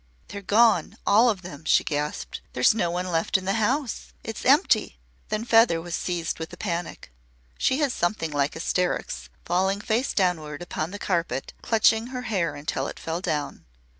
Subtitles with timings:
[0.29, 2.41] "They're gone all of them!" she gasped.
[2.53, 4.13] "There's no one left in the house.
[4.23, 4.97] It's empty!"
[5.29, 7.11] Then was Feather seized with a panic.
[7.59, 12.55] She had something like hysterics, falling face downward upon the carpet and clutching her hair
[12.55, 13.63] until it fell down.